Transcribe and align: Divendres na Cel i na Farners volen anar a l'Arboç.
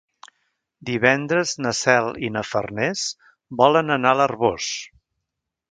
Divendres 0.89 1.51
na 1.65 1.75
Cel 1.81 2.09
i 2.29 2.33
na 2.39 2.45
Farners 2.53 3.05
volen 3.63 3.99
anar 3.99 4.15
a 4.17 4.21
l'Arboç. 4.23 4.73